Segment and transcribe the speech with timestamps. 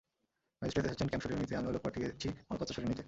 [0.59, 2.99] Magistrate এসেছেন camp সরিয়ে নিতে, আমিও লোক পাঠিয়েছি মালপত্র সরিয়ে নিতে।